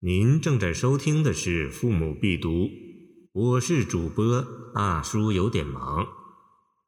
[0.00, 2.50] 您正在收听的是《父母必读》，
[3.32, 6.06] 我是主播大叔，有点忙。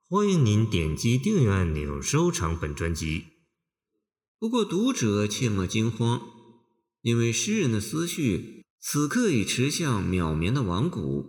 [0.06, 3.24] 欢迎您点击订阅按钮，收藏本专辑。
[4.38, 6.20] 不过，读者切莫惊慌，
[7.00, 11.24] 因为诗人的思绪此刻已驰向渺绵的王谷。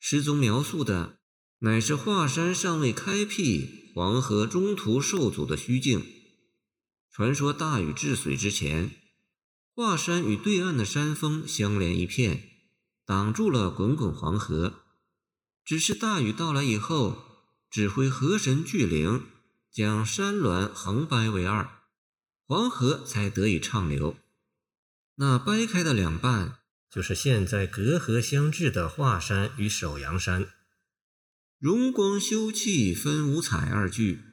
[0.00, 1.18] 诗中描述的
[1.58, 6.02] 乃是华山尚未开辟，黄河中途受阻的虚境。
[7.12, 8.90] 传说大禹治水之前。
[9.78, 12.48] 华山与对岸的山峰相连一片，
[13.06, 14.82] 挡住了滚滚黄河。
[15.64, 17.22] 只是大雨到来以后，
[17.70, 19.26] 指挥河神巨灵
[19.70, 21.70] 将山峦横掰为二，
[22.44, 24.16] 黄河才得以畅流。
[25.14, 26.58] 那掰开的两半，
[26.90, 30.50] 就是现在隔河相峙的华山与首阳山。
[31.60, 34.24] 荣光修气分五彩二句，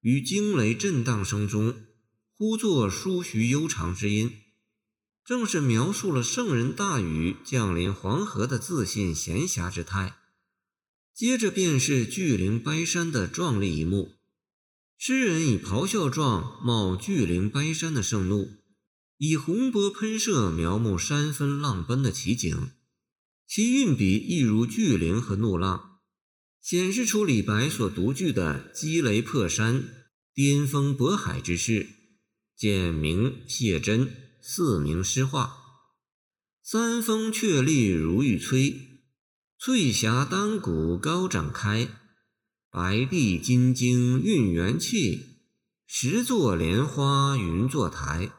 [0.00, 1.82] 与惊雷震荡声中，
[2.36, 4.32] 呼作殊徐悠长之音。
[5.28, 10.16] 正是描述了圣人大禹降临黄河的自信闲暇之态，
[11.12, 14.14] 接着便是巨灵掰山的壮丽一幕。
[14.96, 18.52] 诗人以咆哮状冒巨灵掰山的盛怒，
[19.18, 22.70] 以洪波喷射描摹山分浪奔的奇景，
[23.46, 25.98] 其运笔亦如巨灵和怒浪，
[26.62, 29.84] 显示出李白所独具的击雷破山、
[30.32, 31.86] 巅峰渤海之势。
[32.56, 34.27] 简明谢真。
[34.40, 35.56] 四明诗画，
[36.62, 39.00] 三峰确立如玉摧，
[39.58, 41.88] 翠霞丹谷高展开，
[42.70, 45.42] 白帝金睛运元气，
[45.86, 48.30] 十座莲花云坐台。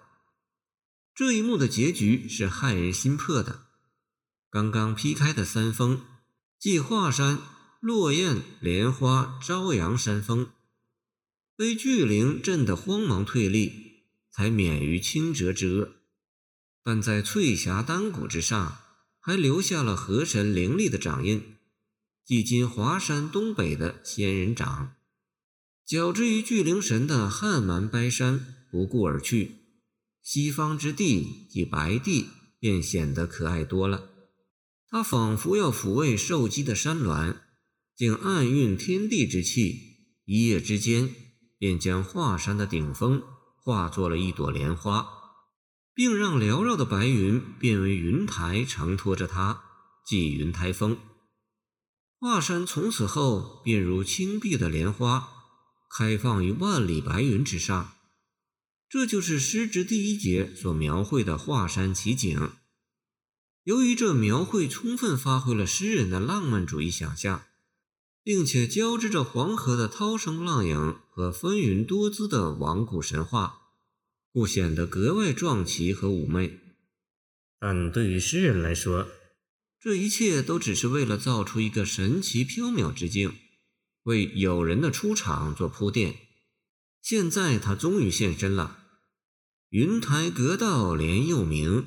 [1.14, 3.64] 这一幕的结局是骇人心魄的。
[4.50, 6.02] 刚刚劈开的三峰，
[6.58, 7.40] 即华山、
[7.82, 10.50] 落雁、莲花、朝阳三峰，
[11.58, 13.89] 被巨灵震得慌忙退立，
[14.40, 15.96] 才免于轻折之厄。
[16.82, 18.78] 但在翠霞丹谷之上，
[19.20, 21.58] 还留下了河神凌厉的掌印，
[22.26, 24.96] 即今华山东北的仙人掌。
[25.86, 29.58] 较之于巨灵神的汉蛮掰山不顾而去，
[30.22, 32.28] 西方之地即白帝
[32.62, 34.10] 便显得可爱多了。
[34.88, 37.42] 他仿佛要抚慰受击的山峦，
[37.94, 41.14] 竟暗蕴天地之气，一夜之间
[41.58, 43.22] 便将华山的顶峰
[43.70, 45.20] 化作了一朵莲花。
[46.00, 49.64] 并让缭绕的白云变为云台，承托着它，
[50.06, 50.98] 即云台峰。
[52.18, 55.28] 华山从此后便如青碧的莲花，
[55.94, 57.96] 开放于万里白云之上。
[58.88, 62.52] 这就是诗之第一节所描绘的华山奇景。
[63.66, 67.44] 由于这描绘充分发挥了诗人的浪漫主义想象，
[68.24, 73.59] 并且交织着黄河的涛声浪影和纷纭多姿的王古神话。
[74.40, 76.62] 故显得格外壮奇和妩媚，
[77.60, 79.10] 但对于诗人来说，
[79.82, 83.34] 这一切都只是为了造出一个神奇缥缈之境，
[84.04, 86.16] 为友人的出场做铺垫。
[87.02, 88.86] 现在他终于现身了。
[89.72, 91.86] 云台阁道连又明，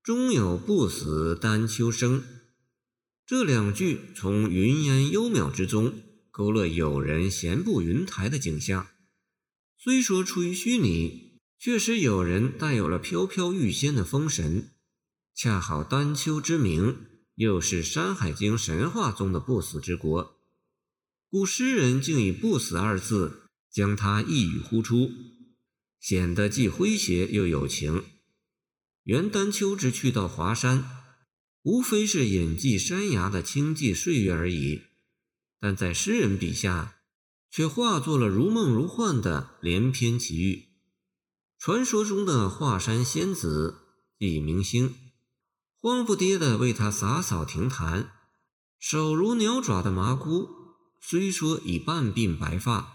[0.00, 2.22] 终有不死丹丘生。
[3.26, 5.92] 这两句从云烟幽渺之中
[6.30, 8.86] 勾勒友人闲步云台的景象，
[9.76, 11.33] 虽说出于虚拟。
[11.58, 14.70] 确实有人带有了飘飘欲仙的风神，
[15.34, 17.06] 恰好丹丘之名
[17.36, 20.40] 又是《山海经》神话中的不死之国，
[21.30, 25.10] 故诗人竟以“不死”二字将它一语呼出，
[25.98, 28.04] 显得既诙谐又有情。
[29.04, 30.84] 原丹丘之去到华山，
[31.62, 34.82] 无非是隐迹山崖的清寂岁月而已，
[35.58, 36.96] 但在诗人笔下，
[37.50, 40.73] 却化作了如梦如幻的连篇奇遇。
[41.64, 43.78] 传说中的华山仙子
[44.18, 44.94] 李明星，
[45.80, 48.12] 慌不迭地为他洒扫庭坛。
[48.78, 50.46] 手如鸟爪的麻姑，
[51.00, 52.92] 虽说已半鬓白发，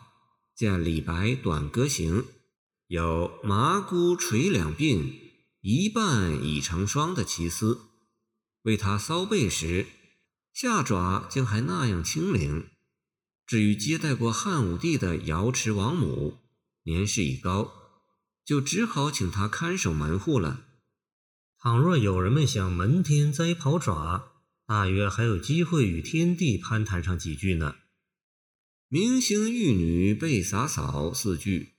[0.56, 2.22] 见李白《短歌行》
[2.86, 5.16] 有“麻姑垂两鬓，
[5.62, 7.80] 一半已成霜”的奇思，
[8.62, 9.88] 为他搔背时，
[10.54, 12.68] 下爪竟还那样轻灵。
[13.48, 16.38] 至于接待过汉武帝的瑶池王母，
[16.84, 17.79] 年事已高。
[18.46, 20.66] 就只好请他看守门户了。
[21.58, 24.32] 倘若有人们想门天栽袍爪，
[24.66, 27.76] 大约还有机会与天帝攀谈上几句呢。
[28.88, 31.74] 明星玉女被洒扫四句，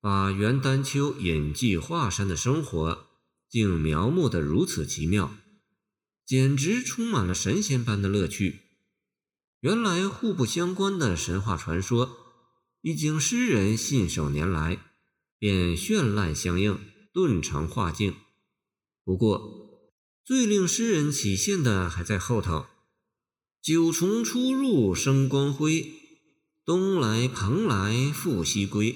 [0.00, 3.06] 把元丹丘隐迹华山的生活，
[3.48, 5.36] 竟描摹得如此奇妙，
[6.26, 8.60] 简直充满了神仙般的乐趣。
[9.60, 12.16] 原来互不相关的神话传说，
[12.80, 14.89] 已经诗人信手拈来。
[15.40, 16.78] 便绚烂相映，
[17.14, 18.14] 顿成画境。
[19.02, 19.80] 不过，
[20.22, 22.66] 最令诗人起羡的还在后头
[23.60, 25.92] ：“九重出入生光辉，
[26.64, 28.94] 东来蓬莱复西归。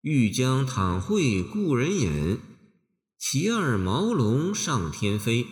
[0.00, 2.38] 欲将倘会故人隐，
[3.18, 5.46] 其二毛龙上天飞。”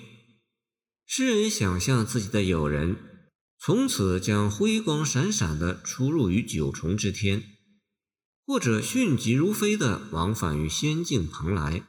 [1.07, 2.97] 诗人想象自己的友人
[3.61, 7.52] 从此将辉光闪闪地出入于九重之天，
[8.47, 11.89] 或者迅疾如飞地往返于仙境蓬莱。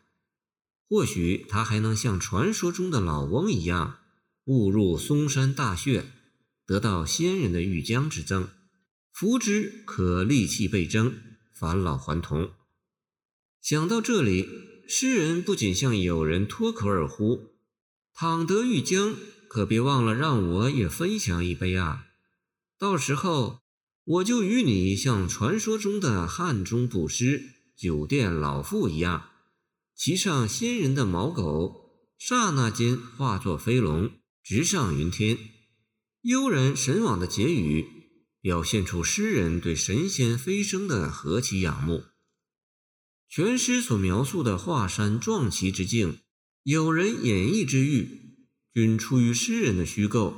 [0.88, 4.00] 或许他还能像传说中的老翁一样，
[4.46, 6.06] 误入嵩山大穴，
[6.66, 8.50] 得到仙人的玉浆之赠，
[9.12, 11.16] 服之可力气倍增，
[11.54, 12.52] 返老还童。
[13.62, 14.48] 想到这里，
[14.88, 17.54] 诗人不仅向友人脱口而呼。
[18.14, 19.16] 倘得玉浆，
[19.48, 22.06] 可别忘了让我也分享一杯啊！
[22.78, 23.63] 到时候
[24.06, 27.42] 我就与你像传说中的汉中布施
[27.78, 29.30] 酒店老妇一样，
[29.96, 34.12] 骑上仙人的毛狗，刹那间化作飞龙，
[34.44, 35.38] 直上云天。
[36.24, 37.86] 悠然神往的结语，
[38.42, 42.04] 表现出诗人对神仙飞升的何其仰慕。
[43.30, 46.20] 全诗所描述的华山壮奇之境。
[46.64, 50.34] 有人演绎之欲，均出于诗人的虚构。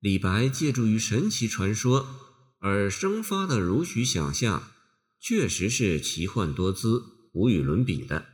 [0.00, 2.29] 李白借助于神奇传说
[2.60, 4.70] 而生发的如许想象，
[5.18, 7.02] 确实是奇幻多姿、
[7.32, 8.26] 无与伦比的。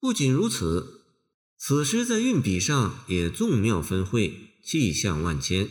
[0.00, 1.04] 不仅如此，
[1.58, 5.68] 此诗在运笔上也纵妙分会，气象万千。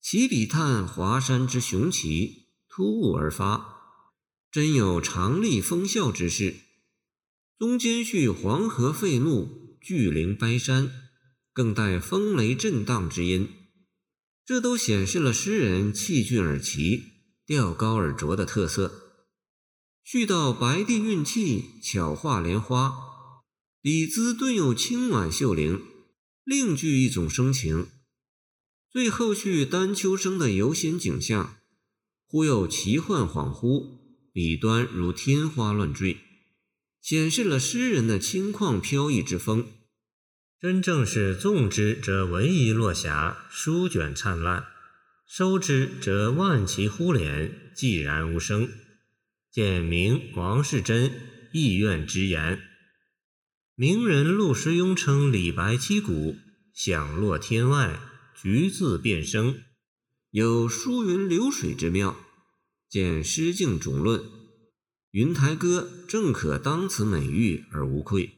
[0.00, 3.76] 起笔叹华山之雄奇，突兀而发，
[4.50, 6.56] 真有长立风啸之势。
[7.58, 10.90] 中间续黄河沸怒，巨灵掰山，
[11.52, 13.48] 更带风雷震荡之音，
[14.48, 17.02] 这都显示了诗人气俊而奇、
[17.44, 19.12] 调高而浊的特色。
[20.02, 22.94] 续到白帝运气，巧画莲花，
[23.82, 25.82] 笔姿顿有清婉秀灵，
[26.44, 27.88] 另具一种生情。
[28.90, 31.58] 最后续丹丘生的游仙景象，
[32.26, 33.98] 忽有奇幻恍惚，
[34.32, 36.16] 笔端如天花乱坠。
[37.02, 39.66] 显示了诗人的轻旷飘逸之风，
[40.60, 44.64] 真正是纵之则文仪落霞，书卷灿烂；
[45.24, 48.68] 收之则万骑忽敛，寂然无声。
[49.52, 51.12] 简明王世贞
[51.52, 52.60] 意愿之言，
[53.76, 56.34] 名人陆时雍称李白七古，
[56.74, 58.00] 响落天外，
[58.34, 59.60] 橘字变声，
[60.32, 62.16] 有疏云流水之妙。
[62.88, 64.20] 见《诗境总论》。
[65.12, 68.37] 云台歌正可当此美誉而无愧。